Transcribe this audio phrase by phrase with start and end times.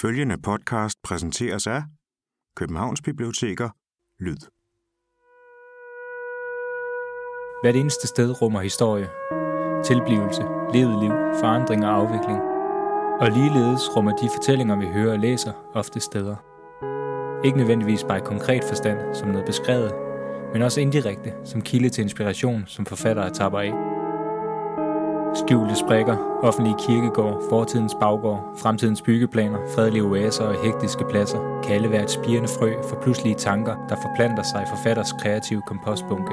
[0.00, 1.82] Følgende podcast præsenteres af
[2.56, 3.68] Københavns Biblioteker
[4.20, 4.36] Lyd.
[7.62, 9.08] Hvert eneste sted rummer historie,
[9.84, 10.42] tilblivelse,
[10.74, 12.40] levet liv, forandring og afvikling.
[13.20, 16.36] Og ligeledes rummer de fortællinger, vi hører og læser, ofte steder.
[17.44, 19.92] Ikke nødvendigvis bare i konkret forstand, som noget beskrevet,
[20.52, 23.87] men også indirekte, som kilde til inspiration, som forfattere tapper af.
[25.34, 31.90] Skjulte sprækker, offentlige kirkegård, fortidens baggård, fremtidens byggeplaner, fredelige oaser og hektiske pladser kan alle
[31.90, 36.32] være et spirende frø for pludselige tanker, der forplanter sig i forfatters kreative kompostbunke,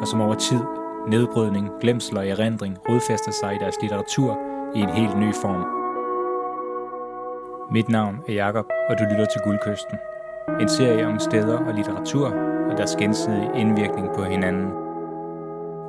[0.00, 0.60] og som over tid,
[1.08, 4.38] nedbrydning, glemsel og erindring rodfæster sig i deres litteratur
[4.74, 5.66] i en helt ny form.
[7.70, 9.98] Mit navn er Jakob og du lytter til Guldkysten.
[10.60, 12.26] En serie om steder og litteratur
[12.70, 14.70] og deres gensidige indvirkning på hinanden–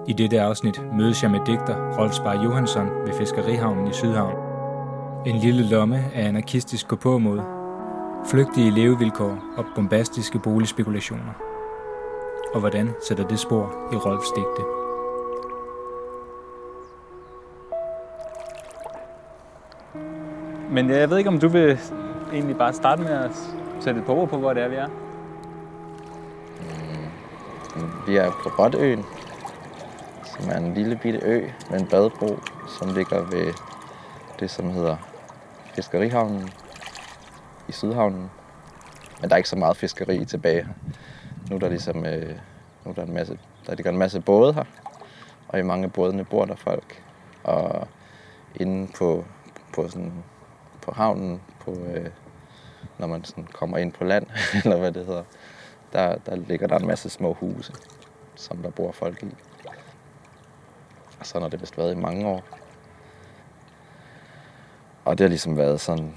[0.08, 4.36] i dette afsnit mødes jeg med digter Rolf Spar Johansson ved Fiskerihavnen i Sydhavn.
[5.26, 7.40] En lille lomme af anarkistisk gåpåmod,
[8.30, 11.34] flygtige levevilkår og bombastiske boligspekulationer.
[12.54, 14.64] Og hvordan sætter det spor i Rolfs digte?
[20.72, 21.80] Men jeg ved ikke, om du vil
[22.34, 23.32] egentlig bare starte med at
[23.80, 24.88] sætte et par ord på, hvor det er, vi er?
[28.08, 29.06] Vi er på Rotøen,
[30.40, 32.40] som er en lille bitte ø med en badebro,
[32.80, 33.54] som ligger ved
[34.40, 34.98] det, som hedder
[35.76, 36.50] Fiskerihavnen
[37.68, 38.32] i Sydhavnen.
[39.22, 40.68] Men der er ikke så meget fiskeri tilbage.
[41.50, 42.36] Nu er der ligesom øh,
[42.86, 44.64] nu er der en masse, der ligger en masse både her,
[45.48, 47.04] og i mange bådene bor der folk.
[47.44, 47.88] Og
[48.56, 49.26] inde på,
[49.74, 50.24] på, sådan,
[50.82, 52.10] på havnen, på, øh,
[52.98, 54.28] når man sådan kommer ind på land,
[54.64, 55.24] eller hvad det hedder,
[55.94, 57.74] der, der ligger der en masse små huse,
[58.36, 59.36] som der bor folk i.
[61.20, 62.44] Og sådan har det vist været i mange år.
[65.06, 66.16] Og det har ligesom været sådan...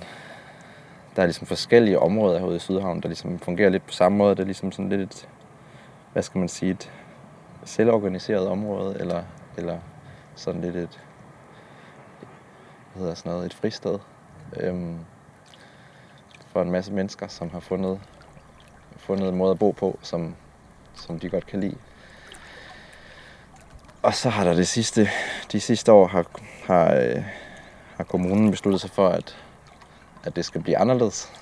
[1.17, 4.35] Der er ligesom forskellige områder herude i Sydhavn, der ligesom fungerer lidt på samme måde.
[4.35, 5.29] Det er ligesom sådan lidt et,
[6.13, 6.93] hvad skal man sige, et
[7.65, 9.23] selvorganiseret område, eller,
[9.57, 9.79] eller
[10.35, 11.01] sådan lidt et,
[12.93, 13.99] hvad hedder sådan noget, et fristed.
[14.57, 14.99] Øhm,
[16.47, 18.01] for en masse mennesker, som har fundet,
[18.97, 20.37] fundet en måde at bo på, som,
[20.95, 21.77] som de godt kan lide.
[24.03, 25.09] Og så har der det sidste,
[25.53, 26.27] de sidste år har,
[26.65, 27.25] har, øh,
[27.97, 29.37] har kommunen besluttet sig for, at,
[30.25, 31.33] at det skal blive anderledes.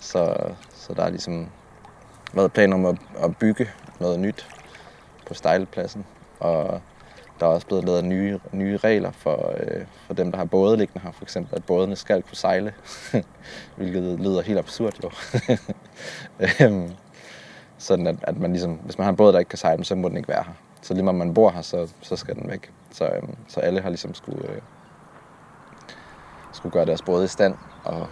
[0.00, 0.36] Så,
[0.74, 1.48] så der er ligesom
[2.32, 3.70] været planer om at, at bygge
[4.00, 4.46] noget nyt
[5.26, 6.04] på stejlepladsen.
[6.40, 6.80] Og
[7.40, 10.76] der er også blevet lavet nye, nye regler for, øh, for dem, der har både
[10.76, 11.12] liggende her.
[11.12, 12.74] For eksempel, at bådene skal kunne sejle,
[13.76, 15.10] hvilket lyder helt absurd jo.
[16.60, 16.90] Øhm,
[17.78, 19.94] sådan at, at man ligesom, hvis man har en båd, der ikke kan sejle, så
[19.94, 20.52] må den ikke være her.
[20.82, 22.72] Så lige når man bor her, så, så skal den væk.
[22.90, 24.62] Så, øhm, så alle har ligesom skulle, øh,
[26.52, 27.54] skulle gøre deres både i stand
[27.84, 28.06] og,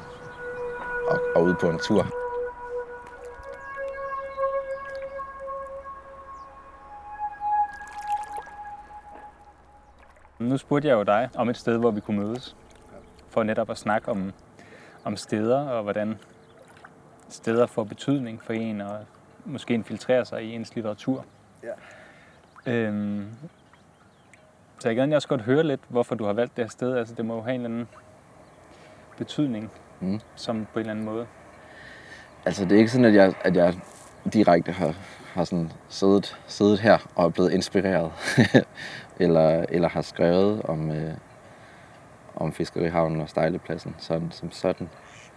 [1.09, 2.07] og, og ud på en tur.
[10.39, 12.57] Nu spurgte jeg jo dig om et sted, hvor vi kunne mødes,
[13.29, 14.33] for netop at snakke om,
[15.05, 16.19] om steder og hvordan
[17.29, 18.99] steder får betydning for en og
[19.45, 21.25] måske infiltrerer sig i ens litteratur.
[21.63, 21.73] Ja.
[22.66, 23.26] Øhm,
[24.78, 26.97] så jeg kan også godt høre lidt, hvorfor du har valgt det her sted.
[26.97, 27.88] Altså, det må jo have en eller anden
[29.19, 30.21] betydning, mm.
[30.34, 31.26] som på en eller anden måde.
[32.44, 33.75] Altså, det er ikke sådan, at jeg, at jeg
[34.32, 34.94] direkte har,
[35.34, 38.12] har sådan siddet, siddet her og er blevet inspireret.
[39.21, 41.15] eller, eller har skrevet om, øh,
[42.37, 44.88] om Fiskerihavnen og Stejlepladsen sådan, som sådan.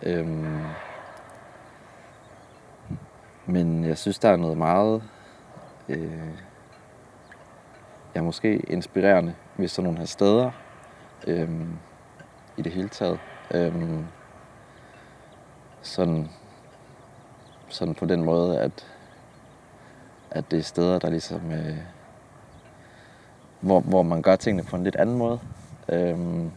[0.03, 0.61] Øhm,
[3.45, 5.03] men jeg synes, der er noget meget...
[5.89, 6.29] Øh,
[8.15, 10.51] ja, måske inspirerende ved sådan nogle her steder
[11.27, 11.77] øhm,
[12.57, 13.19] i det hele taget.
[13.51, 14.05] Øhm,
[15.81, 16.29] sådan,
[17.67, 18.87] sådan på den måde, at,
[20.31, 21.51] at det er steder, der ligesom...
[21.51, 21.77] Øh,
[23.59, 25.39] hvor, hvor man gør tingene på en lidt anden måde.
[25.89, 26.51] Øhm,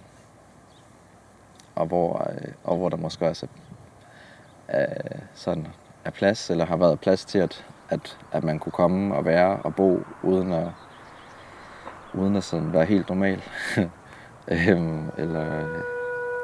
[1.74, 3.46] og, hvor, øh, og hvor der måske også
[4.68, 5.66] er, er, sådan,
[6.04, 9.56] er plads, eller har været plads til, at, at, at man kunne komme og være
[9.56, 10.68] og bo, uden at,
[12.16, 13.42] uden at sådan være helt normal.
[14.52, 15.46] øhm, eller,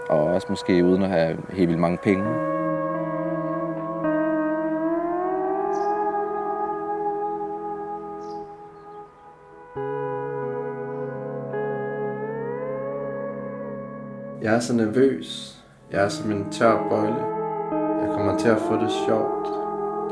[0.09, 2.25] og også måske uden at have helt vildt mange penge.
[14.43, 15.59] Jeg er så nervøs.
[15.91, 17.25] Jeg er som en tør bøjle.
[18.03, 19.47] Jeg kommer til at få det sjovt.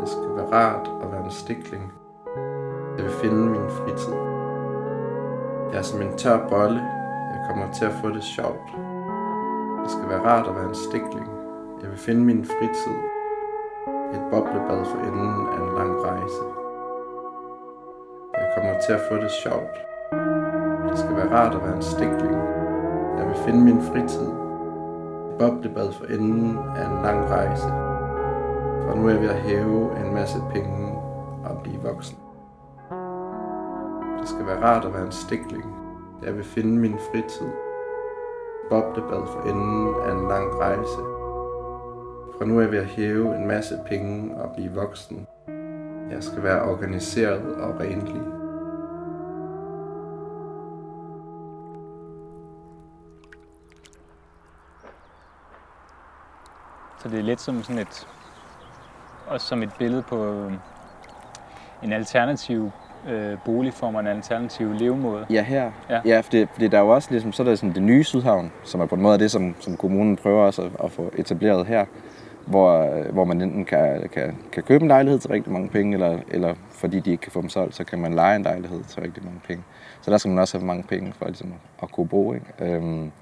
[0.00, 1.92] Det skal være rart at være en stikling.
[2.96, 4.29] Jeg vil finde min fritid.
[5.70, 6.82] Jeg er som en tør bolle.
[7.32, 8.68] Jeg kommer til at få det sjovt.
[9.82, 11.28] Det skal være rart at være en stikling.
[11.82, 12.98] Jeg vil finde min fritid.
[14.14, 16.44] Et boblebad for enden af en lang rejse.
[18.40, 19.76] Jeg kommer til at få det sjovt.
[20.90, 22.36] Det skal være rart at være en stikling.
[23.18, 24.28] Jeg vil finde min fritid.
[25.30, 27.68] Et boblebad for enden af en lang rejse.
[28.82, 30.98] For nu er jeg ved at hæve en masse penge
[31.44, 32.18] og blive voksen.
[34.40, 35.64] Det skal være rart at være en stikling.
[36.22, 37.46] Jeg vil finde min fritid.
[38.70, 41.00] Boblebad for enden af en lang rejse.
[42.38, 45.26] Fra nu er jeg ved at hæve en masse penge og blive voksen.
[46.10, 48.22] Jeg skal være organiseret og renlig.
[56.98, 58.08] Så det er lidt som sådan et,
[59.26, 60.58] også som et billede på øhm,
[61.82, 62.70] en alternativ
[63.08, 65.26] øh, boligform og en alternativ levemåde.
[65.30, 65.70] Ja, her.
[65.90, 66.00] Ja.
[66.04, 68.52] Ja, fordi, fordi der er jo også ligesom, så er der sådan det nye Sydhavn,
[68.64, 71.66] som er på en måde det, som, som kommunen prøver også at, at få etableret
[71.66, 71.84] her,
[72.46, 75.94] hvor, øh, hvor man enten kan, kan, kan købe en lejlighed til rigtig mange penge,
[75.94, 78.82] eller, eller fordi de ikke kan få dem solgt, så kan man lege en lejlighed
[78.84, 79.64] til rigtig mange penge.
[80.00, 82.32] Så der skal man også have mange penge for ligesom, at kunne bo.
[82.32, 82.46] Ikke?
[82.58, 83.12] Øhm,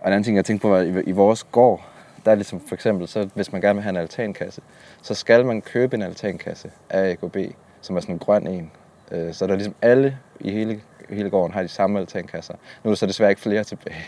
[0.00, 1.80] og en anden ting, jeg tænkte på, var, i, i vores gård,
[2.24, 4.60] der er ligesom for eksempel, så hvis man gerne vil have en altankasse,
[5.02, 7.36] så skal man købe en altankasse af AKB,
[7.80, 8.70] som er sådan en grøn en.
[9.10, 12.54] Øh, så der er ligesom alle i hele, hele gården har de samme altankasser.
[12.54, 14.04] Nu er der så desværre ikke flere tilbage.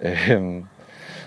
[0.30, 0.64] øhm,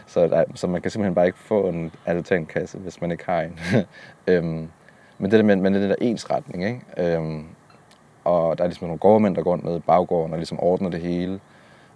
[0.07, 3.41] så, der, så man kan simpelthen bare ikke få en altankasse, hvis man ikke har
[3.41, 3.59] en.
[4.27, 4.69] øhm,
[5.17, 7.13] men det der med, med det der ensretning, ikke?
[7.15, 7.45] Øhm,
[8.23, 10.89] og der er ligesom nogle gårdmænd, der går rundt ned i baggården og ligesom ordner
[10.89, 11.39] det hele.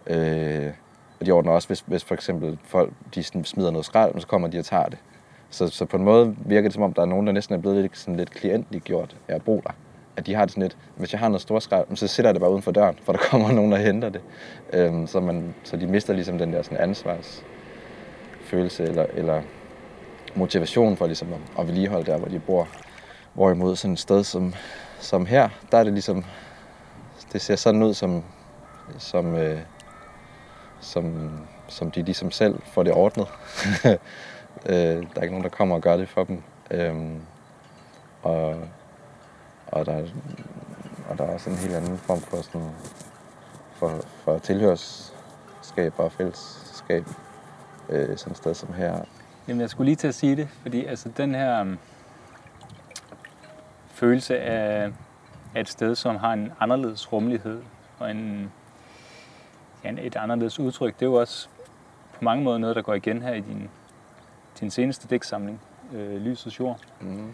[0.07, 0.71] Øh,
[1.19, 4.47] og de ordner også, hvis, hvis for eksempel folk de smider noget skrald, så kommer
[4.47, 4.97] de og tager det.
[5.51, 7.59] Så, så på en måde virker det som om, der er nogen, der næsten er
[7.59, 9.71] blevet lidt, sådan lidt klientligt gjort af at bo der.
[10.15, 12.35] At de har det sådan lidt, hvis jeg har noget stort skrald, så sætter jeg
[12.35, 14.21] det bare uden for døren, for der kommer nogen, der henter det.
[14.73, 19.41] Øhm, så, man, så de mister ligesom den der sådan ansvarsfølelse eller, eller
[20.35, 22.67] motivation for ligesom at, at vedligeholde der, hvor de bor.
[23.33, 24.53] Hvorimod sådan et sted som,
[24.99, 26.25] som her, der er det ligesom,
[27.33, 28.23] det ser sådan ud som,
[28.97, 29.59] som, øh,
[30.79, 31.31] som,
[31.67, 33.27] som de ligesom selv får det ordnet.
[34.65, 36.43] øh, der er ikke nogen, der kommer og gør det for dem.
[36.71, 36.95] Øh,
[38.23, 38.67] og,
[39.67, 40.07] og, der,
[41.09, 42.69] og der er også en helt anden form for, sådan,
[43.73, 47.05] for, for tilhørsskab og fællesskab
[47.89, 49.01] øh, sådan et sted som her.
[49.47, 51.79] Jamen, jeg skulle lige til at sige det, fordi altså, den her um,
[53.87, 54.91] følelse af,
[55.55, 57.61] af et sted, som har en anderledes rummelighed
[57.99, 58.51] og en,
[59.83, 61.47] ja, et anderledes udtryk, det er jo også
[62.13, 63.69] på mange måder noget, der går igen her i din,
[64.59, 65.61] din seneste digtsamling,
[65.93, 67.33] øh, Lysets Jord, Mm.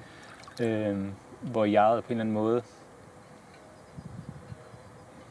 [0.61, 1.05] øh,
[1.41, 2.61] hvor jeg på en eller anden måde,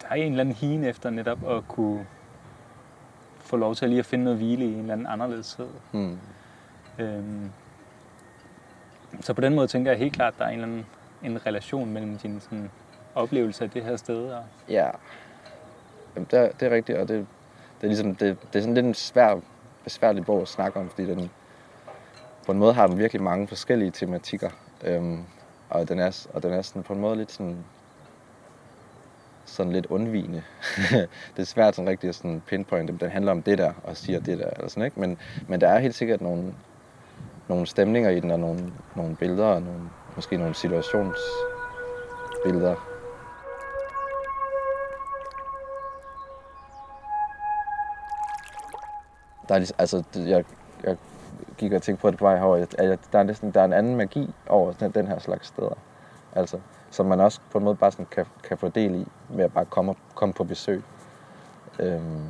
[0.02, 2.06] der er en eller anden hine efter netop at kunne
[3.38, 5.68] få lov til at lige at finde noget hvile i en eller anden anderledeshed.
[5.92, 6.18] Mm.
[6.98, 7.50] Øhm,
[9.20, 10.86] så på den måde tænker jeg helt klart, at der er en eller anden
[11.22, 12.70] en relation mellem din sådan,
[13.14, 14.90] oplevelse af det her sted og Ja,
[16.14, 17.26] Jamen, det, er, det er rigtigt, og det,
[17.80, 19.40] det er ligesom, det, det er sådan lidt en svær,
[19.84, 21.30] besværlig bog at snakke om, fordi den,
[22.46, 24.50] på en måde har den virkelig mange forskellige tematikker,
[24.84, 25.24] øhm,
[25.70, 27.56] og den er, og den er sådan på en måde lidt sådan,
[29.44, 30.42] sådan lidt undvigende.
[31.36, 34.20] det er svært sådan rigtig at sådan pinpointe, den handler om det der, og siger
[34.20, 35.00] det der, eller sådan, ikke?
[35.00, 36.54] Men, men der er helt sikkert nogle,
[37.48, 39.80] nogle stemninger i den, og nogle, nogle billeder, og nogle,
[40.16, 42.74] måske nogle situationsbilleder,
[49.48, 50.44] der er altså, det- jeg,
[50.84, 50.96] jeg
[51.58, 53.72] gik og tænkte på det på vej herover, at der er, næsten, der er en
[53.72, 55.78] anden magi over den, den her slags steder.
[56.32, 56.58] Altså,
[56.90, 59.52] som man også på en måde bare sådan kan, kan få del i, med at
[59.52, 60.82] bare komme, komme på besøg.
[61.78, 62.28] Øhm,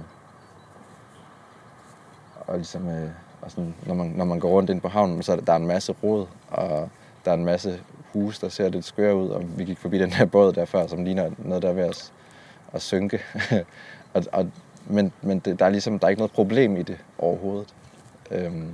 [2.41, 3.11] og ligesom, øh,
[3.43, 5.53] og sådan, når, man, når man går rundt ind på havnen, så er der, der
[5.53, 6.89] er en masse rod, og
[7.25, 7.81] der er en masse
[8.13, 10.87] huse, der ser lidt skøre ud, og vi gik forbi den her båd der før,
[10.87, 12.13] som ligner noget, der er ved at,
[12.73, 13.21] at synke.
[14.15, 14.51] og, og,
[14.87, 17.75] men men det, der, er ligesom, der er ikke noget problem i det overhovedet.
[18.31, 18.73] Øhm,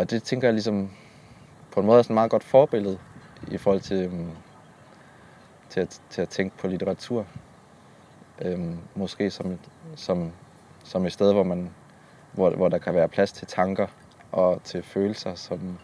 [0.00, 0.90] og det tænker jeg ligesom
[1.72, 2.98] på en måde er sådan et meget godt forbillede
[3.50, 4.30] i forhold til, øhm,
[5.68, 7.26] til, at, til at tænke på litteratur.
[8.42, 9.58] Øhm, måske som et,
[9.96, 10.32] som,
[10.84, 11.70] som et sted, hvor, man,
[12.32, 13.86] hvor, hvor der kan være plads til tanker
[14.32, 15.78] og til følelser, som,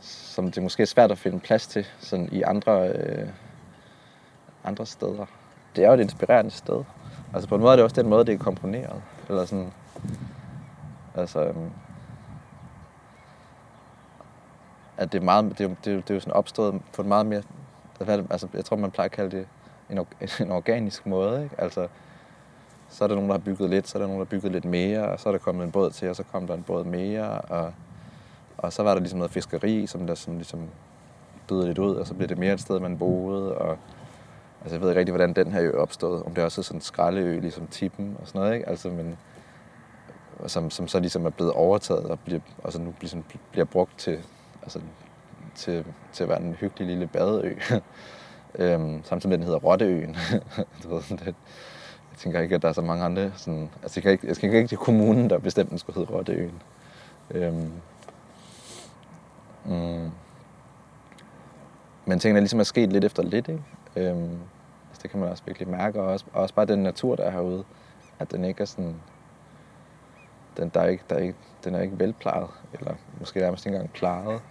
[0.00, 3.28] som det måske er svært at finde plads til sådan i andre, øh,
[4.64, 5.26] andre steder.
[5.76, 6.84] Det er jo et inspirerende sted.
[7.34, 9.02] Altså på en måde er det også den måde, det er komponeret.
[9.28, 9.72] Eller sådan,
[11.14, 11.70] altså, øhm,
[15.00, 17.08] at det er meget, det er, det er, det er jo sådan opstået på en
[17.08, 17.42] meget mere,
[18.30, 19.46] altså jeg tror man plejer at kalde det
[19.90, 20.06] en,
[20.46, 21.54] en organisk måde, ikke?
[21.58, 21.88] Altså,
[22.88, 24.52] så er der nogen, der har bygget lidt, så er der nogen, der har bygget
[24.52, 26.62] lidt mere, og så er der kommet en båd til, og så kom der en
[26.62, 27.72] båd mere, og,
[28.58, 30.60] og så var der ligesom noget fiskeri, som der sådan ligesom
[31.48, 33.78] døde lidt ud, og så blev det mere et sted, man boede, og
[34.62, 36.76] altså jeg ved ikke rigtig, hvordan den her ø opstod, om det også er sådan
[36.76, 38.68] en skraldeø, ligesom Tippen og sådan noget, ikke?
[38.68, 39.18] Altså, men,
[40.46, 44.18] som, som så ligesom er blevet overtaget og bliver, altså nu ligesom bliver brugt til,
[44.62, 44.80] altså,
[45.54, 47.54] til, til at være en hyggelig lille badeø.
[48.58, 50.16] øhm, samtidig med, at den hedder Rotteøen.
[50.82, 53.32] du ved, det, jeg tænker ikke, at der er så mange andre.
[53.36, 56.12] Sådan, altså, jeg, kan ikke, jeg tænker ikke til kommunen, der bestemte, den skulle hedde
[56.12, 56.62] Rotteøen.
[57.30, 57.72] Øhm,
[59.64, 60.10] mm,
[62.04, 63.62] men tingene er ligesom er sket lidt efter lidt, ikke?
[63.96, 64.38] Øhm,
[64.88, 67.24] altså, det kan man også virkelig mærke, og også, og også bare den natur, der
[67.24, 67.64] er herude,
[68.18, 68.94] at den ikke er sådan,
[70.56, 73.76] den, der er ikke, der er ikke, den er ikke velplejet, eller måske nærmest ikke
[73.76, 74.42] engang plejet.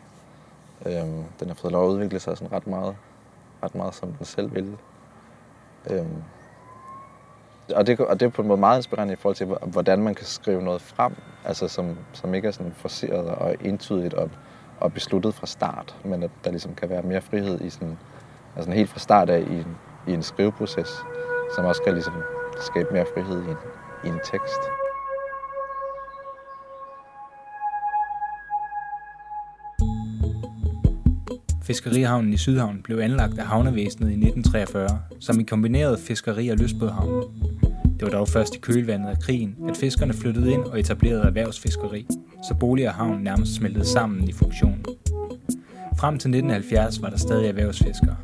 [0.85, 2.95] Øhm, den har fået lov at udvikle sig sådan ret meget,
[3.63, 4.77] ret meget som den selv ville.
[5.89, 6.23] Øhm,
[7.75, 10.15] og, det, og det er på en måde meget inspirerende i forhold til, hvordan man
[10.15, 14.29] kan skrive noget frem, altså som, som ikke er sådan forceret og entydigt og,
[14.79, 17.97] og besluttet fra start, men at der ligesom kan være mere frihed i sådan,
[18.55, 21.03] altså helt fra start af i en, i en skriveproces,
[21.55, 22.13] som også kan ligesom
[22.59, 23.57] skabe mere frihed i en,
[24.03, 24.78] i en tekst.
[31.69, 37.23] Fiskerihavnen i Sydhavn blev anlagt af havnevæsenet i 1943, som i kombineret fiskeri- og lystbådhavn.
[37.83, 42.07] Det var dog først i kølvandet af krigen, at fiskerne flyttede ind og etablerede erhvervsfiskeri,
[42.47, 44.85] så bolig og havn nærmest smeltede sammen i funktionen.
[45.97, 48.15] Frem til 1970 var der stadig erhvervsfiskere,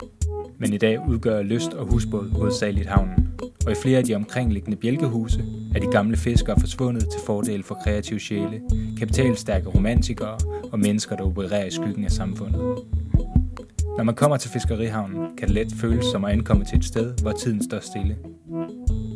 [0.57, 3.29] men i dag udgør lyst- og husbåd hovedsageligt havnen,
[3.65, 5.43] og i flere af de omkringliggende bjælkehuse
[5.75, 8.61] er de gamle fiskere forsvundet til fordel for kreative sjæle,
[8.97, 10.37] kapitalstærke romantikere
[10.71, 12.61] og mennesker, der opererer i skyggen af samfundet.
[13.97, 17.13] Når man kommer til fiskerihavnen, kan det let føles som at ankomme til et sted,
[17.21, 18.17] hvor tiden står stille.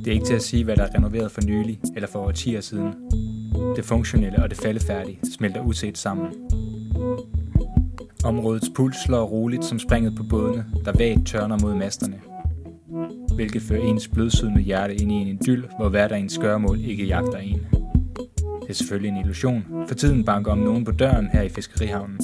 [0.06, 2.62] Det er ikke til at sige, hvad der er renoveret for nylig eller for årtier
[2.62, 2.94] siden.
[3.76, 6.28] Det funktionelle og det faldefærdige smelter uset sammen.
[8.24, 12.20] Områdets puls slår roligt som springet på bådene, der vagt tørner mod masterne.
[13.36, 17.66] Hvilket fører ens blødsydende hjerte ind i en idyll, hvor hverdagens skørmål ikke jagter en.
[18.62, 22.20] Det er selvfølgelig en illusion, for tiden banker om nogen på døren her i fiskerihavnen.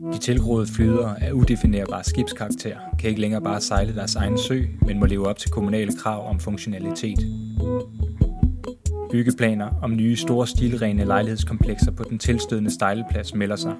[0.00, 5.00] De tilgroede flyder af udefinerbare skibskarakter kan ikke længere bare sejle deres egen sø, men
[5.00, 7.18] må leve op til kommunale krav om funktionalitet.
[9.10, 13.74] Byggeplaner om nye store stilrene lejlighedskomplekser på den tilstødende stejleplads melder sig.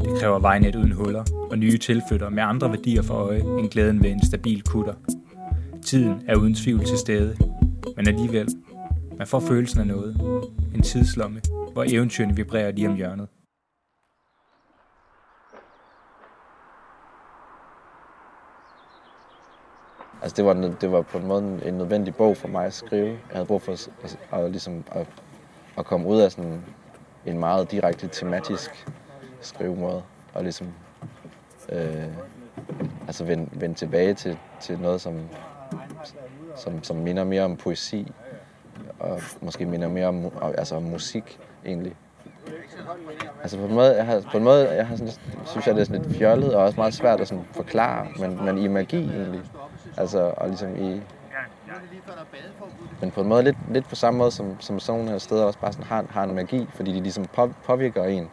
[0.00, 4.02] Det kræver vejnet uden huller og nye tilflytter med andre værdier for øje end glæden
[4.02, 4.94] ved en stabil kutter.
[5.84, 7.36] Tiden er uden tvivl til stede,
[7.96, 8.48] men alligevel,
[9.18, 10.20] man får følelsen af noget.
[10.74, 11.40] En tidslomme,
[11.72, 13.28] hvor eventyrene vibrerer lige om hjørnet.
[20.22, 23.08] Altså det var, det var på en måde en nødvendig bog for mig at skrive.
[23.08, 25.06] Jeg havde brug for at, altså, at, ligesom at,
[25.78, 26.62] at komme ud af sådan
[27.26, 28.86] en meget direkte tematisk
[29.40, 30.02] skrivemåde.
[30.34, 30.68] Og ligesom
[31.72, 32.06] øh,
[33.06, 35.20] altså vende, vende tilbage til, til noget, som,
[36.56, 38.12] som, som minder mere om poesi.
[38.98, 41.96] Og måske minder mere om, altså om musik egentlig.
[43.42, 45.12] Altså på en måde, jeg har, på en måde jeg har sådan,
[45.46, 48.44] synes jeg, det er sådan lidt fjollet og også meget svært at sådan forklare, men,
[48.44, 49.40] men i magi egentlig.
[49.96, 51.02] Altså, og ligesom i...
[53.00, 55.44] Men på en måde lidt, lidt på samme måde, som, som sådan nogle her steder
[55.44, 57.24] også bare sådan har, har en magi, fordi de ligesom
[57.64, 58.30] påvirker en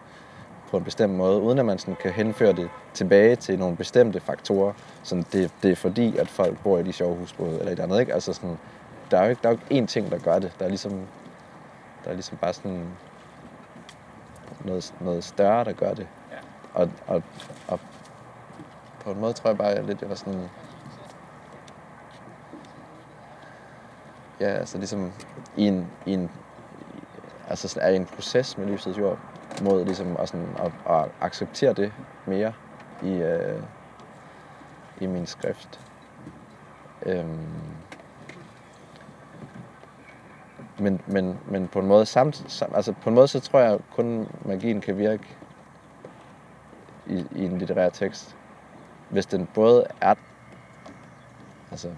[0.69, 4.19] på en bestemt måde, uden at man sådan kan henføre det tilbage til nogle bestemte
[4.19, 4.73] faktorer.
[5.03, 7.99] Sådan det, det er fordi, at folk bor i de sjove husbåde eller et andet,
[7.99, 8.13] ikke?
[8.13, 8.57] Altså sådan,
[9.11, 10.51] der er jo ikke, der er jo ikke én ting, der gør det.
[10.59, 10.91] Der er ligesom,
[12.03, 12.87] der er ligesom bare sådan
[14.65, 16.07] noget, noget større, der gør det.
[16.73, 17.23] Og, og,
[17.67, 17.79] og
[18.99, 20.49] på en måde tror jeg bare, at lidt, jeg var sådan,
[24.39, 25.11] ja, altså ligesom
[25.57, 26.31] i en, i en
[27.49, 29.19] altså er i en proces med lysets jord,
[29.61, 31.93] mod ligesom at, sådan, at, at acceptere det
[32.25, 32.53] mere
[33.03, 33.63] i, øh,
[35.01, 35.79] i min skrift.
[37.05, 37.47] Øhm,
[40.79, 43.79] men, men, men på en måde samt, sam, altså på en måde så tror jeg
[43.95, 45.37] kun magien kan virke
[47.07, 48.35] i, i en litterær tekst,
[49.09, 50.15] hvis den både er
[51.71, 51.89] altså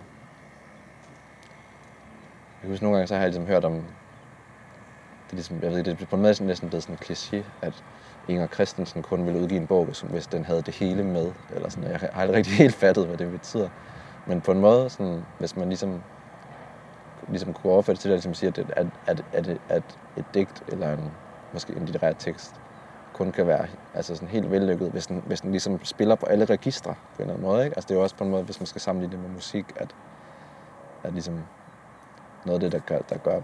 [2.61, 5.83] jeg husker nogle gange, så har jeg ligesom hørt om, det er, ligesom, jeg ved,
[5.83, 7.83] det er på en måde næsten blevet sådan en kliché, at
[8.27, 11.31] Inger Christensen kun ville udgive en bog, hvis den havde det hele med.
[11.55, 11.91] Eller sådan.
[11.91, 13.69] Jeg har aldrig rigtig helt fattet, hvad det betyder.
[14.25, 16.01] Men på en måde, sådan, hvis man ligesom,
[17.27, 19.83] ligesom kunne overføre det til at ligesom sige, at, at, at, at, at
[20.17, 21.11] et digt eller en,
[21.53, 22.55] måske en litterær tekst
[23.13, 26.45] kun kan være altså sådan helt vellykket, hvis den, hvis den ligesom spiller på alle
[26.45, 27.63] registre på en eller anden måde.
[27.63, 27.77] Ikke?
[27.77, 29.65] Altså det er jo også på en måde, hvis man skal sammenligne det med musik,
[29.75, 29.95] at,
[31.03, 31.39] at ligesom
[32.45, 33.41] noget af det, der, gør, der gør,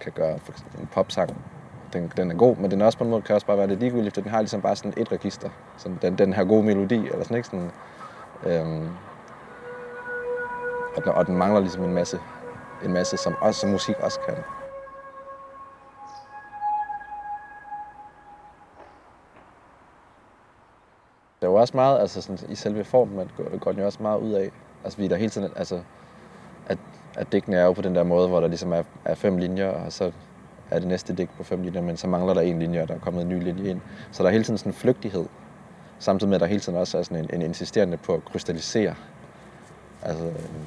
[0.00, 1.36] kan gøre for eksempel en popsang.
[1.92, 3.66] Den, den er god, men den er også på en måde kan også bare være
[3.66, 5.50] lidt ligegyldig, for den har ligesom bare sådan et register.
[5.76, 7.70] Sådan den, den her gode melodi, eller sådan ikke sådan...
[8.46, 8.88] Øhm,
[10.96, 12.20] og, den, og den mangler ligesom en masse,
[12.84, 14.36] en masse som, også, som musik også kan.
[21.40, 23.86] Det er jo også meget, altså sådan, i selve formen, at går, går den jo
[23.86, 24.50] også meget ud af,
[24.84, 25.82] altså vi der hele tiden, altså,
[27.16, 29.68] at digtene er jo på den der måde, hvor der ligesom er, er fem linjer,
[29.68, 30.12] og så
[30.70, 32.94] er det næste digt på fem linjer, men så mangler der en linje, og der
[32.94, 33.80] er kommet en ny linje ind.
[34.12, 35.26] Så der er hele tiden sådan en flygtighed,
[35.98, 38.94] samtidig med, at der hele tiden også er sådan en, en insisterende på at krystallisere.
[40.02, 40.66] Altså, øhm,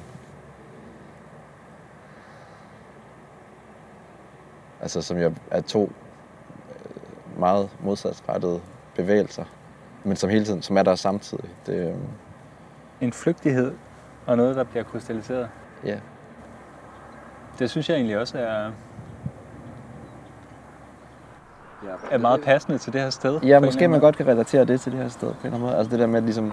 [4.80, 5.92] altså som jo er to
[6.74, 8.60] øh, meget modsatrettede
[8.94, 9.44] bevægelser,
[10.04, 11.50] men som hele tiden, som er der samtidig.
[11.66, 12.08] Det, øhm,
[13.00, 13.72] En flygtighed
[14.26, 15.48] og noget, der bliver krystalliseret.
[15.84, 15.98] ja,
[17.60, 18.70] Det synes jeg egentlig også er,
[22.10, 23.40] er meget passende til det her sted.
[23.40, 25.60] Ja, måske man godt kan relatere det til det her sted på en eller anden
[25.60, 25.76] måde.
[25.76, 26.52] Altså det der med at ligesom...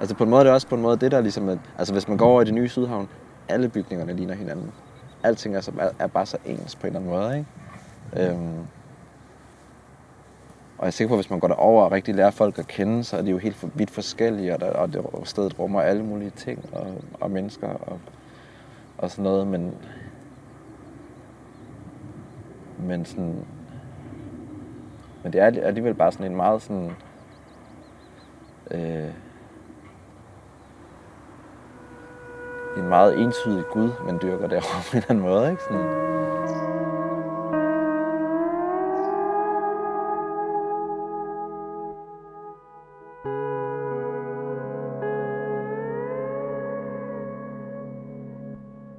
[0.00, 1.48] Altså på en måde er det også på en måde det der ligesom...
[1.48, 3.08] At, altså hvis man går over i det nye Sydhavn,
[3.48, 4.72] alle bygningerne ligner hinanden.
[5.22, 8.30] Alting er, så, er, bare så ens på en eller anden måde, ikke?
[8.30, 8.58] Øhm,
[10.78, 12.66] og jeg er sikker på, at hvis man går derover og rigtig lærer folk at
[12.66, 15.80] kende, så er de jo helt for, vidt forskellige, og, der, og det, stedet rummer
[15.80, 16.86] alle mulige ting og,
[17.20, 17.98] og mennesker og,
[18.98, 19.74] og sådan noget, men...
[22.78, 23.46] Men sådan,
[25.22, 26.90] men det er alligevel bare sådan en meget sådan...
[28.70, 29.10] Øh,
[32.76, 35.62] en meget entydig Gud, man dyrker derovre på en eller anden måde, ikke?
[35.62, 36.04] Sådan,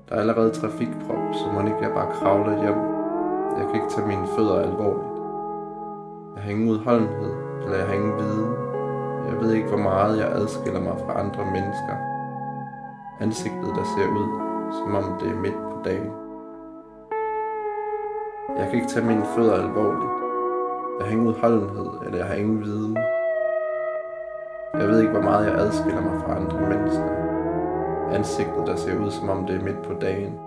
[0.10, 2.95] Der er allerede trafikprop, så man ikke bare kravle hjem.
[3.58, 5.16] Jeg kan ikke tage mine fødder alvorligt.
[6.36, 7.32] Jeg har ingen udholdenhed,
[7.64, 8.52] eller jeg har ingen viden.
[9.30, 11.96] Jeg ved ikke, hvor meget jeg adskiller mig fra andre mennesker.
[13.20, 14.30] Ansigtet, der ser ud,
[14.78, 16.12] som om det er midt på dagen.
[18.58, 20.14] Jeg kan ikke tage mine fødder alvorligt.
[20.98, 22.98] Jeg har ingen udholdenhed, eller jeg har ingen viden.
[24.80, 27.26] Jeg ved ikke, hvor meget jeg adskiller mig fra andre mennesker
[28.12, 30.40] ansigtet, der ser ud som om det er midt på dagen.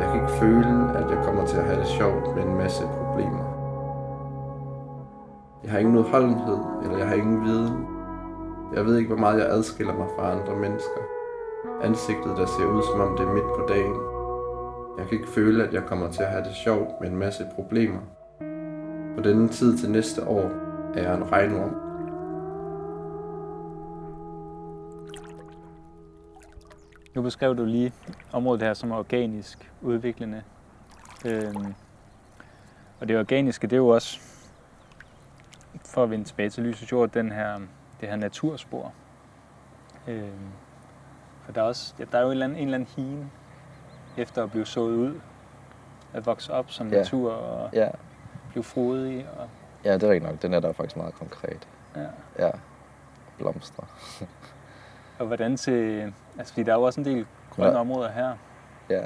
[0.00, 2.82] Jeg kan ikke føle, at jeg kommer til at have det sjovt med en masse
[2.98, 3.44] problemer.
[5.64, 7.86] Jeg har ingen udholdenhed, eller jeg har ingen viden.
[8.74, 11.00] Jeg ved ikke, hvor meget jeg adskiller mig fra andre mennesker.
[11.82, 13.96] Ansigtet, der ser ud som om det er midt på dagen.
[14.98, 17.46] Jeg kan ikke føle, at jeg kommer til at have det sjovt med en masse
[17.54, 18.00] problemer.
[19.16, 20.50] På denne tid til næste år
[20.94, 21.85] er jeg en regnorm.
[27.16, 27.92] Nu beskrev du lige
[28.32, 30.42] området her som organisk udviklende.
[31.24, 31.74] Øhm,
[33.00, 34.20] og det organiske, det er jo også,
[35.84, 37.58] for at vende tilbage til lysets jord, den her,
[38.00, 38.92] det her naturspor.
[40.08, 40.50] Øhm,
[41.44, 43.30] for der er, også, ja, der er jo en eller, anden, en eller anden hine
[44.16, 45.20] efter at blive sået ud,
[46.12, 46.96] at vokse op som Ja.
[46.98, 47.88] natur og ja,
[48.50, 49.26] blive frodig.
[49.38, 49.48] Og,
[49.84, 50.42] ja, det er rigtigt nok.
[50.42, 51.68] Den er der faktisk meget konkret.
[51.96, 52.06] ja.
[52.38, 52.50] Ja,
[53.38, 53.84] blomstre.
[55.18, 57.78] og hvordan til, altså fordi der er jo også en del grønne Ja.
[57.80, 58.32] områder her.
[58.90, 59.00] Ja.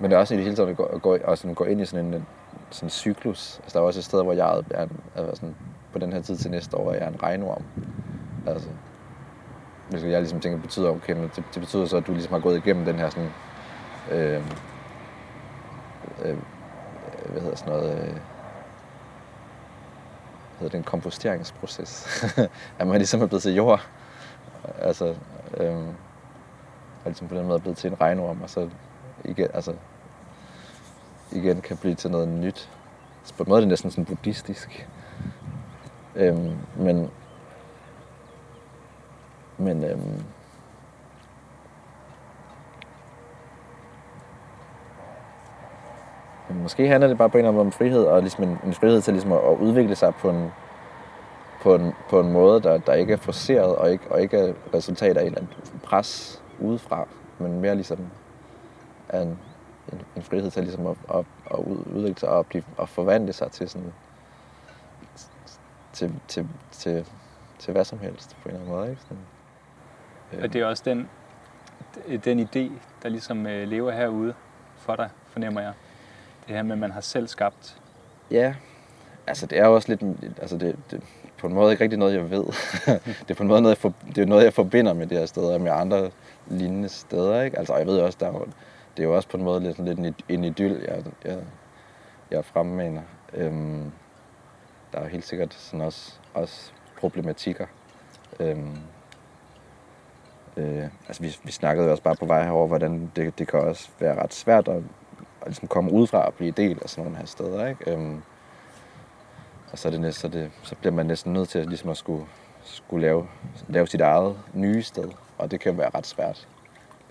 [0.00, 1.80] Men det er også i det hele taget, at gå, gå, og sådan, gå ind
[1.80, 2.26] i sådan en
[2.70, 3.60] sådan en cyklus.
[3.62, 5.54] Altså, der er også et sted, hvor jeg er, en, er sådan,
[5.92, 7.62] på den her tid til næste år, er jeg en regnorm.
[8.46, 8.68] Altså,
[9.88, 12.40] hvilket jeg ligesom tænker betyder, okay, men det, det betyder så, at du ligesom har
[12.40, 13.30] gået igennem den her sådan,
[14.10, 14.42] øh,
[16.24, 16.36] øh,
[17.26, 18.14] hvad hedder sådan noget, øh,
[20.58, 22.24] hedder det, en komposteringsproces.
[22.78, 23.88] at man ligesom er blevet til jord.
[24.78, 25.14] Altså,
[25.56, 28.68] øh, og ligesom på den måde er blevet til en regnorm, og så
[29.24, 29.74] igen, altså,
[31.32, 32.70] igen kan blive til noget nyt.
[33.24, 34.88] Så på en måde er det næsten sådan buddhistisk.
[36.16, 37.10] Øhm, men
[39.58, 40.22] men øhm,
[46.48, 48.58] men måske handler det bare på en eller anden måde om frihed, og ligesom en,
[48.64, 50.52] en frihed til ligesom at, at udvikle sig på en,
[51.62, 54.52] på en, på en måde, der, der ikke er forceret, og ikke, og ikke er
[54.74, 57.98] resultat af en eller anden pres udefra, men mere ligesom
[59.08, 59.38] er en,
[59.92, 62.88] en, en frihed til ligesom at, at, at ud- udvikle sig og, at blive, og
[62.88, 63.92] forvandle sig til sådan
[65.92, 67.06] til, til, til,
[67.58, 68.90] til hvad som helst på en eller anden måde.
[68.90, 69.02] Ikke?
[69.02, 69.18] Sådan,
[70.32, 71.08] øh, Og det er også den,
[72.24, 74.34] den idé, der ligesom øh, lever herude
[74.76, 75.72] for dig, fornemmer jeg.
[76.46, 77.80] Det her med, at man har selv skabt
[78.30, 78.54] Ja,
[79.26, 80.02] altså det er jo også lidt,
[80.40, 81.02] altså det, det
[81.38, 82.44] på en måde ikke rigtig noget, jeg ved.
[83.22, 85.18] det er på en måde noget, jeg, for, det er noget, jeg forbinder med det
[85.18, 86.10] her sted, og med andre
[86.46, 87.58] lignende steder, ikke?
[87.58, 88.46] Altså, jeg ved også, der er jo,
[88.96, 91.38] det er jo også på en måde lidt, lidt en, en idyll, jeg, jeg,
[92.30, 93.02] jeg fremmaner.
[93.34, 93.92] Øhm,
[94.92, 97.66] der er helt sikkert sådan også, også problematikker.
[98.40, 98.76] Øhm,
[100.56, 103.60] øh, altså vi, vi snakkede jo også bare på vej herover, hvordan det, det kan
[103.60, 104.76] også være ret svært at,
[105.40, 107.66] at ligesom komme udefra og blive del af sådan nogle her steder.
[107.66, 107.90] Ikke?
[107.92, 108.22] Øhm,
[109.72, 111.90] og så, er det næste, så, det, så bliver man næsten nødt til at, ligesom
[111.90, 112.26] at skulle,
[112.62, 113.28] skulle lave,
[113.68, 115.08] lave sit eget nye sted.
[115.38, 116.48] Og det kan være ret svært.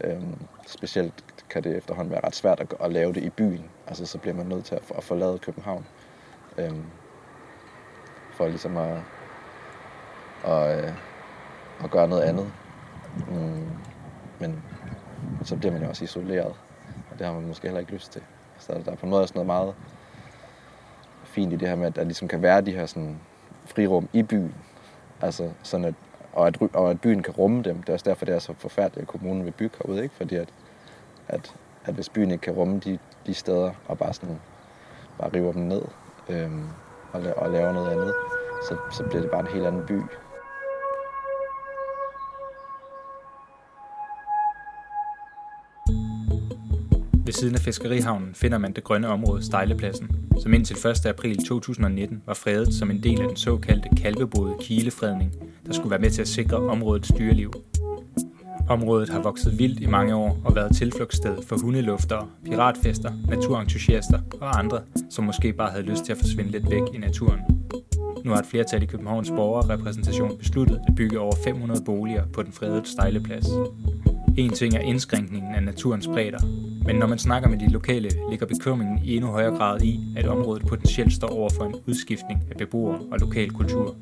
[0.01, 0.37] Øhm,
[0.67, 1.13] specielt
[1.49, 3.69] kan det efterhånden være ret svært at, at lave det i byen.
[3.87, 5.85] Altså så bliver man nødt til at, at forlade København.
[6.57, 6.83] Øhm,
[8.31, 8.97] for ligesom at,
[10.45, 10.93] at, øh,
[11.83, 12.51] at gøre noget andet.
[13.29, 13.69] Mm,
[14.39, 14.63] men
[15.43, 16.53] så bliver man jo også isoleret,
[17.11, 18.21] og det har man måske heller ikke lyst til.
[18.59, 19.75] Så der er på en måde også noget meget
[21.35, 23.19] fint i det her med, at der ligesom kan være de her sådan
[23.65, 24.55] frirum i byen.
[25.21, 25.93] Altså sådan at,
[26.33, 27.75] og, at, og at byen kan rumme dem.
[27.75, 30.03] Det er også derfor, det er så forfærdeligt, at kommunen vil bygge herude.
[30.03, 30.15] Ikke?
[30.15, 30.49] Fordi at,
[31.27, 34.39] at, at hvis byen ikke kan rumme de, de steder, og bare, sådan,
[35.19, 35.81] bare river dem ned
[36.29, 36.67] øhm,
[37.11, 38.13] og, la- og laver noget andet,
[38.69, 40.01] så, så bliver det bare en helt anden by.
[47.35, 50.09] Siden af fiskerihavnen finder man det grønne område Stejlepladsen,
[50.41, 51.05] som indtil 1.
[51.05, 55.31] april 2019 var fredet som en del af den såkaldte kalvebode kilefredning,
[55.65, 57.53] der skulle være med til at sikre områdets dyreliv.
[58.69, 64.59] Området har vokset vildt i mange år og været tilflugtssted for hundeluftere, piratfester, naturentusiaster og
[64.59, 67.39] andre, som måske bare havde lyst til at forsvinde lidt væk i naturen.
[68.25, 72.53] Nu har et flertal i Københavns borgerrepræsentation besluttet at bygge over 500 boliger på den
[72.53, 73.45] fredede stejleplads.
[74.37, 76.39] En ting er indskrænkningen af naturens bredder,
[76.85, 80.27] men når man snakker med de lokale, ligger bekymringen i endnu højere grad i, at
[80.27, 83.95] området potentielt står over for en udskiftning af beboere og lokal kultur.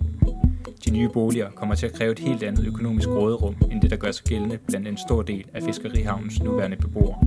[0.85, 3.97] De nye boliger kommer til at kræve et helt andet økonomisk råderum, end det, der
[3.97, 7.19] gør sig gældende blandt en stor del af Fiskerihavnens nuværende beboere.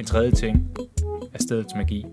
[0.00, 0.70] En tredje ting
[1.34, 2.06] er stedets magi.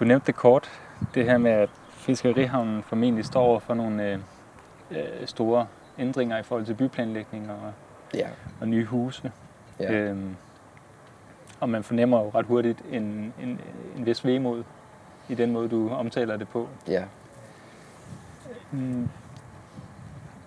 [0.00, 0.70] Du nævnte det kort,
[1.14, 4.18] det her med, at Fiskerihavnen formentlig står over for nogle øh,
[4.90, 5.66] øh, store
[6.00, 7.72] ændringer i forhold til byplanlægning og,
[8.14, 8.28] Ja.
[8.60, 9.32] og nye huse.
[9.80, 9.92] Ja.
[9.92, 10.36] Øhm,
[11.60, 13.60] og man fornemmer jo ret hurtigt en, en,
[13.96, 14.64] en vis vemod
[15.28, 16.68] i den måde, du omtaler det på.
[16.88, 17.04] ja.
[18.72, 19.08] Mm.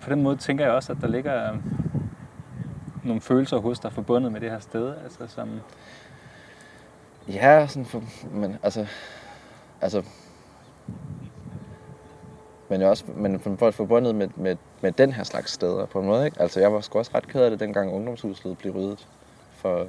[0.00, 1.56] På den måde tænker jeg også, at der ligger
[3.04, 5.60] nogle følelser hos dig forbundet med det her sted, altså som,
[7.28, 8.86] Ja, sådan for, men altså,
[9.80, 10.02] altså,
[12.70, 16.24] men også, men for forbundet med, med, med den her slags steder på en måde,
[16.24, 16.40] ikke?
[16.40, 19.08] Altså, jeg var sgu også ret ked af det, dengang ungdomshuset blev ryddet
[19.52, 19.86] for,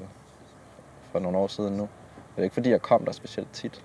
[1.11, 1.89] for nogle år siden nu.
[2.35, 3.83] Det er ikke, fordi jeg kom der specielt tit,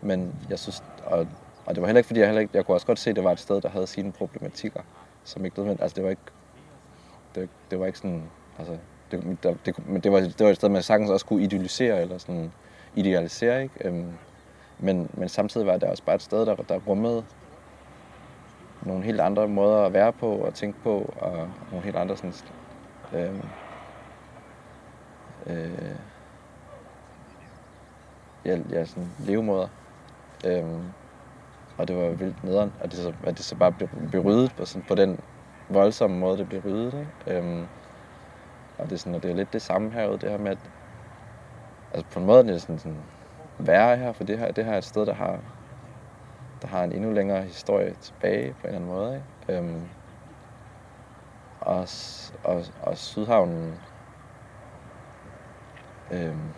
[0.00, 1.26] men jeg synes, og,
[1.66, 3.16] og det var heller ikke, fordi jeg heller ikke, jeg kunne også godt se, at
[3.16, 4.80] det var et sted, der havde sine problematikker,
[5.24, 6.22] som ikke nødvendigt, altså det var ikke,
[7.34, 8.22] det, det var ikke sådan,
[8.58, 8.76] altså,
[9.10, 12.00] det, der, det, men det var, det var et sted, man sagtens også kunne idealisere,
[12.00, 12.52] eller sådan,
[12.94, 13.88] idealisere, ikke?
[13.88, 14.12] Øhm,
[14.78, 17.24] men, men samtidig var det også bare et sted, der, der rummede
[18.84, 22.34] nogle helt andre måder at være på og tænke på, og nogle helt andre sådan,
[23.12, 23.34] øh,
[25.46, 25.96] øh,
[28.44, 29.68] ja, ja, sådan levemåder.
[30.46, 30.64] Øh,
[31.78, 34.54] og det var vildt nederen, at det så, at det så bare blev, blev ryddet
[34.56, 35.20] på, sådan, på den
[35.68, 36.94] voldsomme måde, det blev ryddet.
[37.26, 37.38] Ikke?
[37.38, 37.66] Øhm,
[38.78, 40.58] og det er, sådan, og det er lidt det samme herude, det her med, at
[41.92, 42.98] altså på en måde er det sådan, sådan
[43.58, 45.40] værre her, for det her, det her er et sted, der har,
[46.64, 49.22] der har en endnu længere historie tilbage på en eller anden måde.
[49.48, 49.58] Ikke?
[49.58, 49.82] Øhm,
[51.60, 51.88] og,
[52.44, 53.74] og, og Sydhavnen,
[56.12, 56.48] øhm,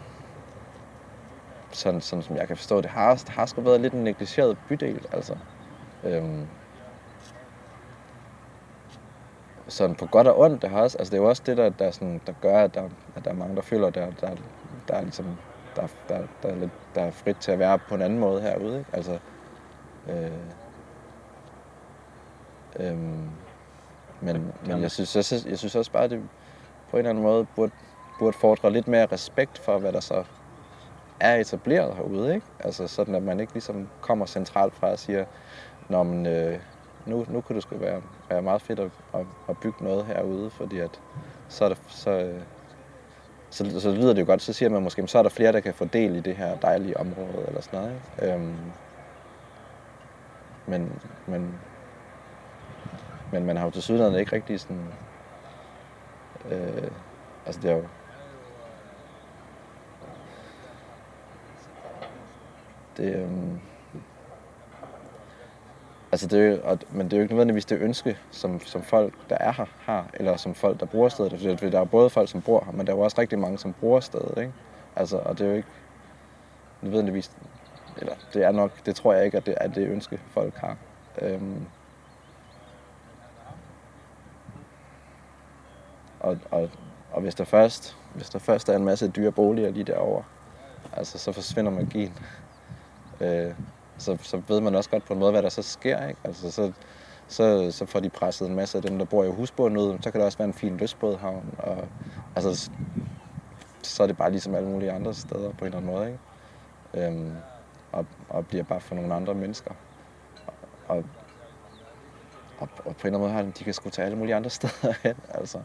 [1.70, 4.58] sådan, sådan som jeg kan forstå det, har, det har sgu været lidt en negligeret
[4.68, 5.36] bydel, altså.
[6.04, 6.46] Øhm,
[9.68, 11.68] sådan på godt og ondt, det har også, altså det er jo også det, der,
[11.68, 14.30] der, sådan, der gør, at der, at der er mange, der føler, der, der,
[14.88, 15.26] der er ligesom,
[15.76, 18.42] der, der, der, er lidt, der er frit til at være på en anden måde
[18.42, 18.90] herude, ikke?
[18.92, 19.18] Altså,
[20.08, 20.30] øh,
[22.80, 23.30] øhm,
[24.20, 26.22] men, men jeg synes, jeg, jeg synes også bare, at det
[26.90, 27.72] på en eller anden måde burde,
[28.18, 30.24] burde fordre lidt mere respekt for, hvad der så
[31.20, 32.46] er etableret herude, ikke?
[32.60, 35.24] Altså sådan, at man ikke ligesom kommer centralt fra og siger,
[35.88, 36.58] Nå, men øh,
[37.06, 40.50] nu, nu kunne det sgu være, være meget fedt at, at, at bygge noget herude,
[40.50, 41.00] fordi at
[41.48, 42.40] så er der, så, øh,
[43.50, 45.52] så, så lyder det jo godt, så siger man måske, "Men så er der flere,
[45.52, 48.34] der kan få del i det her dejlige område, eller sådan noget, ikke?
[48.34, 48.56] Øhm,
[50.66, 51.54] men, men,
[53.32, 54.86] men man har jo til sydlandet ikke rigtig sådan,
[56.50, 56.90] øh,
[57.46, 57.84] altså det er jo,
[62.96, 63.28] det, øh,
[66.12, 68.82] altså det er jo, og, men det er jo ikke nødvendigvis det ønske, som, som
[68.82, 71.58] folk, der er her, har, eller som folk, der bruger stedet.
[71.58, 73.58] Fordi der er både folk, som bor her, men der er jo også rigtig mange,
[73.58, 74.52] som bruger stedet, ikke?
[74.96, 75.68] Altså, og det er jo ikke
[76.82, 77.30] nødvendigvis,
[77.98, 80.76] eller det er nok, det tror jeg ikke, at det er det ønske, folk har.
[81.22, 81.66] Øhm,
[86.20, 86.70] og, og,
[87.12, 90.24] og hvis der først, hvis der først er en masse dyre boliger lige derovre,
[90.92, 92.18] altså så forsvinder magien.
[93.20, 93.54] Øh,
[93.98, 96.06] så, så ved man også godt på en måde, hvad der så sker.
[96.06, 96.20] Ikke?
[96.24, 96.72] Altså, så,
[97.28, 99.98] så, så får de presset en masse af dem, der bor i husbåden ud.
[100.00, 101.54] Så kan der også være en fin løsbådhavn.
[101.58, 101.88] Og,
[102.36, 102.70] altså,
[103.82, 106.06] så er det bare ligesom alle mulige andre steder på en eller anden måde.
[106.06, 107.06] Ikke?
[107.06, 107.32] Øhm,
[107.96, 109.70] og, og bliver bare for nogle andre mennesker.
[110.88, 111.04] Og,
[112.58, 114.34] og, og på en eller anden måde har de, de kan sgu tage alle mulige
[114.34, 115.58] andre steder hen, altså,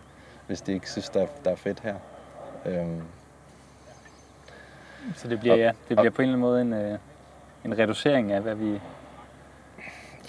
[0.48, 1.96] hvis de ikke synes, der, der er fedt her.
[2.65, 3.02] Øhm,
[5.15, 7.00] så det bliver, og, ja, det bliver og, på en eller anden måde en, øh,
[7.65, 8.80] en reducering af, hvad vi,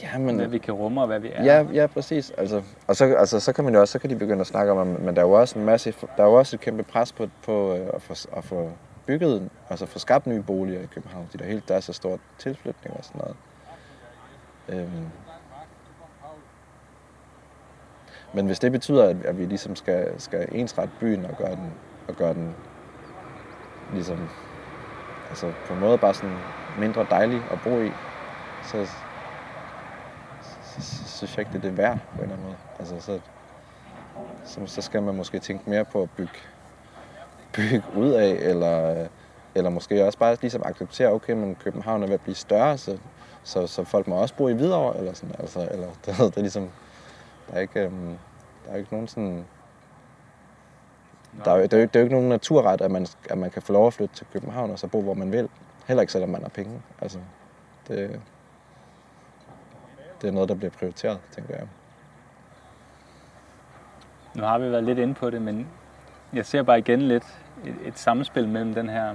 [0.02, 1.44] ja, men, hvad vi kan rumme og hvad vi er.
[1.44, 2.30] Ja, ja præcis.
[2.30, 4.72] Altså, og så, altså, så, kan man jo også, så kan de begynde at snakke
[4.72, 7.12] om, men der er jo også en masse, der er jo også et kæmpe pres
[7.12, 8.70] på, på øh, at, få, at få
[9.06, 11.26] bygget, altså få skabt nye boliger i København.
[11.26, 13.36] fordi der, helt, der er så stor tilflytning og sådan noget.
[14.68, 15.06] Øhm.
[18.34, 21.72] Men hvis det betyder, at, at vi ligesom skal, skal ensrette byen og gøre den,
[22.08, 22.54] og gøre den
[23.92, 24.28] ligesom,
[25.28, 26.36] altså på en måde bare sådan
[26.78, 27.90] mindre dejlig at bo i,
[28.62, 28.86] så,
[30.42, 32.56] så, så synes jeg ikke, det er det værd på en eller anden måde.
[32.78, 33.20] Altså, så,
[34.44, 36.38] så, så skal man måske tænke mere på at bygge,
[37.52, 39.06] bygge ud af, eller, øh,
[39.54, 42.98] eller måske også bare ligesom acceptere, okay, men København er ved at blive større, så,
[43.42, 46.40] så, så folk må også bo i Hvidovre, eller sådan, altså, eller det, det er
[46.40, 46.70] ligesom,
[47.48, 48.18] der er ikke, øhm,
[48.66, 49.44] der er ikke nogen sådan,
[51.44, 53.62] der er, der, er, der er jo ikke nogen naturret, at man, at man kan
[53.62, 55.48] få lov at flytte til København og så bo, hvor man vil.
[55.86, 56.82] Heller ikke selvom man har penge.
[57.00, 57.18] Altså,
[57.88, 58.20] det,
[60.22, 61.66] det er noget, der bliver prioriteret, tænker jeg.
[64.34, 65.68] Nu har vi været lidt inde på det, men
[66.32, 67.24] jeg ser bare igen lidt
[67.64, 69.14] et, et samspil mellem den her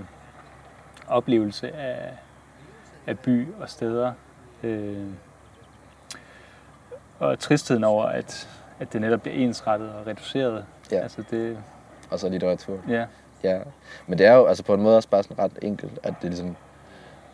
[1.08, 2.14] oplevelse af,
[3.08, 4.14] af by og steder,
[4.64, 5.06] øh,
[7.20, 8.50] og tristheden over, at,
[8.80, 10.66] at det netop bliver ensrettet og reduceret.
[10.92, 11.00] Ja.
[11.00, 11.58] Altså det,
[12.10, 12.78] og så litteratur.
[12.90, 13.06] Ja.
[13.44, 13.60] ja.
[14.08, 16.30] Men det er jo altså på en måde også bare sådan ret enkelt, at det
[16.30, 16.56] ligesom,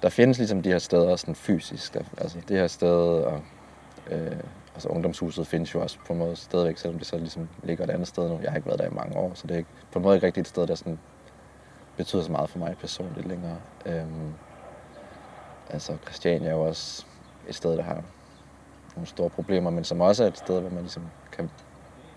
[0.01, 1.93] der findes ligesom de her steder sådan fysisk.
[1.93, 3.41] Der, altså det her sted, og
[4.11, 4.31] øh,
[4.73, 7.89] altså ungdomshuset findes jo også på en måde stadigvæk, selvom det så ligesom ligger et
[7.89, 8.39] andet sted nu.
[8.43, 10.15] Jeg har ikke været der i mange år, så det er ikke, på en måde
[10.15, 10.99] ikke rigtigt et sted, der sådan
[11.97, 13.57] betyder så meget for mig personligt længere.
[13.85, 14.33] Øhm,
[15.69, 17.05] altså Christiania er jo også
[17.47, 18.03] et sted, der har
[18.95, 21.49] nogle store problemer, men som også er et sted, hvor man ligesom kan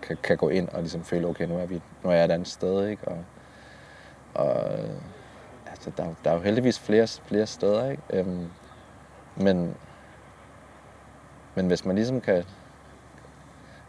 [0.01, 2.31] kan, kan gå ind og ligesom føle, okay, nu er, vi, nu er jeg et
[2.31, 3.07] andet sted, ikke?
[3.07, 3.23] Og,
[4.33, 4.89] og øh,
[5.65, 8.03] altså, der, der er jo heldigvis flere, flere steder, ikke?
[8.13, 8.47] Øhm,
[9.35, 9.75] men,
[11.57, 12.43] men hvis man ligesom kan,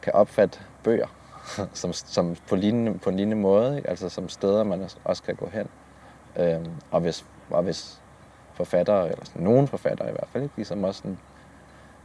[0.03, 1.07] kan opfatte bøger
[1.73, 3.91] som, som på, lignende, på en lignende måde, ikke?
[3.91, 5.69] altså som steder, man også kan gå hen.
[6.37, 8.01] Øhm, og, hvis, og hvis
[8.55, 10.57] forfattere, eller sådan, nogen forfattere i hvert fald, ikke?
[10.57, 11.19] ligesom også sådan,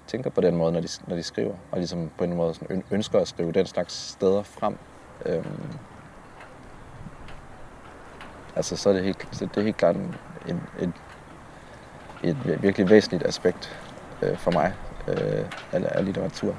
[0.08, 2.84] tænker på den måde, når de, når de skriver, og ligesom på en måde sådan
[2.92, 4.78] ønsker at skrive den slags steder frem.
[5.26, 5.78] Øhm,
[8.56, 10.16] altså så er det helt, så det er helt klart en,
[10.48, 10.94] en, en,
[12.24, 13.80] et virkelig væsentligt aspekt
[14.22, 14.74] øh, for mig
[15.08, 16.56] øh, af, af litteratur.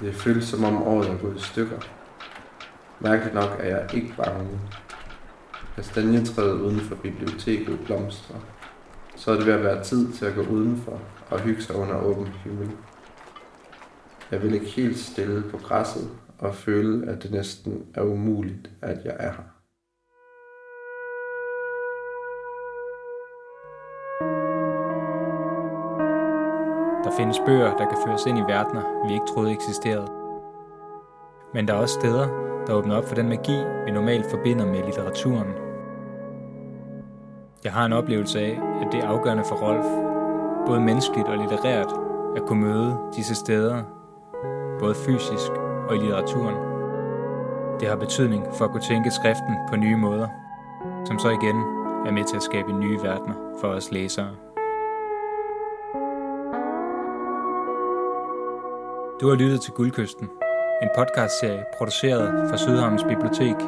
[0.00, 1.78] Det føles som om året er gået i stykker.
[3.00, 4.60] Mærkeligt nok er jeg ikke bange.
[5.76, 8.36] Kastanjetræet uden for biblioteket blomstrer.
[9.16, 12.00] Så er det ved at være tid til at gå udenfor og hygge sig under
[12.00, 12.70] åben himmel.
[14.30, 16.08] Jeg vil ikke helt stille på græsset
[16.38, 19.54] og føle, at det næsten er umuligt, at jeg er her.
[27.04, 30.08] Der findes bøger, der kan føres ind i verdener, vi ikke troede eksisterede.
[31.54, 32.26] Men der er også steder,
[32.66, 35.48] der åbner op for den magi, vi normalt forbinder med litteraturen.
[37.64, 39.86] Jeg har en oplevelse af, at det er afgørende for Rolf,
[40.66, 41.92] både menneskeligt og litterært,
[42.36, 43.82] at kunne møde disse steder,
[44.84, 45.52] både fysisk
[45.88, 46.56] og i litteraturen.
[47.80, 50.28] Det har betydning for at kunne tænke skriften på nye måder,
[51.04, 51.58] som så igen
[52.06, 54.30] er med til at skabe nye verdener for os læsere.
[59.20, 60.28] Du har lyttet til Guldkysten,
[60.82, 63.58] en podcastserie produceret for Sydhavns Bibliotek.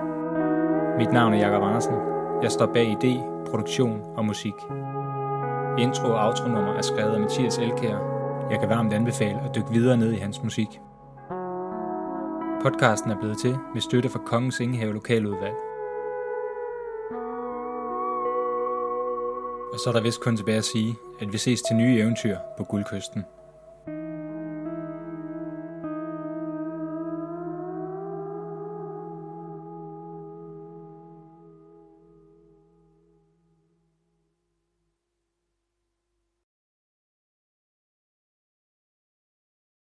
[0.98, 1.94] Mit navn er Jakob Andersen.
[2.42, 3.12] Jeg står bag idé,
[3.50, 4.54] produktion og musik.
[5.78, 7.98] Intro og outro nummer er skrevet af Mathias Elkær.
[8.50, 10.80] jeg kan varmt anbefale at dykke videre ned i hans musik.
[12.66, 15.54] Podcasten er blevet til med støtte fra Kongens Ingehave Lokaludvalg.
[19.72, 22.38] Og så er der vist kun tilbage at sige, at vi ses til nye eventyr
[22.58, 23.22] på Guldkysten.